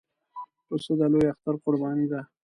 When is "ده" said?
2.11-2.21